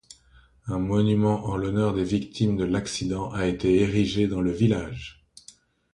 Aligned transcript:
Un 0.65 0.79
monument 0.79 1.45
en 1.45 1.55
l’honneur 1.57 1.93
des 1.93 2.03
victimes 2.03 2.57
de 2.57 2.63
l’accident 2.63 3.31
a 3.33 3.45
été 3.45 3.81
érigé 3.83 4.25
dans 4.25 4.41
le 4.41 4.49
village. 4.51 5.23